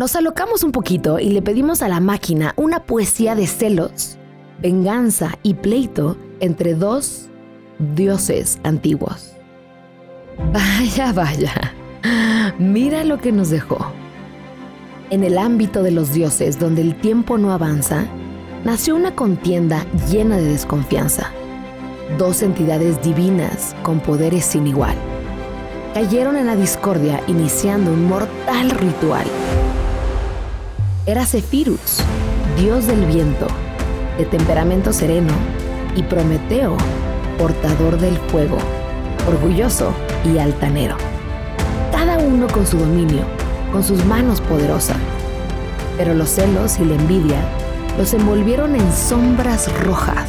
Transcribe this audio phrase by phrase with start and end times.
[0.00, 4.16] Nos alocamos un poquito y le pedimos a la máquina una poesía de celos,
[4.58, 7.28] venganza y pleito entre dos
[7.94, 9.34] dioses antiguos.
[10.54, 11.74] Vaya, vaya,
[12.58, 13.92] mira lo que nos dejó.
[15.10, 18.06] En el ámbito de los dioses, donde el tiempo no avanza,
[18.64, 21.30] nació una contienda llena de desconfianza.
[22.16, 24.96] Dos entidades divinas con poderes sin igual
[25.92, 29.26] cayeron en la discordia iniciando un mortal ritual.
[31.06, 32.02] Era Zephyrus,
[32.58, 33.46] dios del viento,
[34.18, 35.32] de temperamento sereno,
[35.96, 36.76] y Prometeo,
[37.38, 38.58] portador del fuego,
[39.26, 39.94] orgulloso
[40.26, 40.96] y altanero.
[41.90, 43.22] Cada uno con su dominio,
[43.72, 44.98] con sus manos poderosas.
[45.96, 47.40] Pero los celos y la envidia
[47.96, 50.28] los envolvieron en sombras rojas.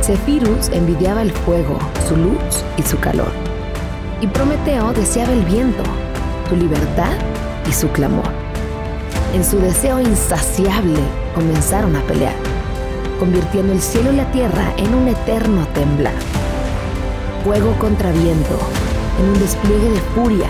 [0.00, 3.30] Zephyrus envidiaba el fuego, su luz y su calor.
[4.22, 5.82] Y Prometeo deseaba el viento,
[6.48, 7.12] su libertad
[7.68, 8.45] y su clamor.
[9.36, 10.98] En su deseo insaciable
[11.34, 12.34] comenzaron a pelear,
[13.18, 16.14] convirtiendo el cielo y la tierra en un eterno temblar.
[17.44, 18.58] Fuego contra viento,
[19.20, 20.48] en un despliegue de furia,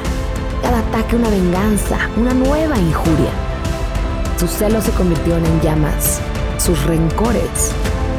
[0.63, 3.33] cada ataque una venganza, una nueva injuria.
[4.39, 6.21] Sus celos se convirtieron en llamas,
[6.57, 7.73] sus rencores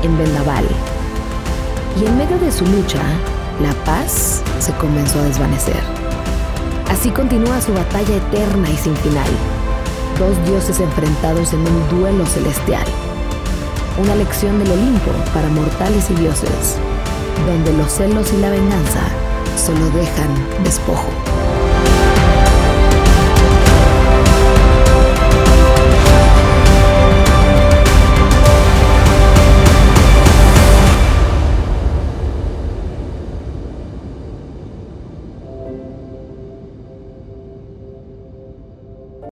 [0.03, 0.65] en vendaval.
[1.97, 3.03] Y en medio de su lucha,
[3.63, 5.81] la paz se comenzó a desvanecer.
[6.91, 9.56] Así continúa su batalla eterna y sin final.
[10.19, 12.85] Dos dioses enfrentados en un duelo celestial.
[14.01, 16.77] Una lección del Olimpo para mortales y dioses,
[17.45, 19.01] donde los celos y la venganza
[19.55, 21.07] solo dejan despojo.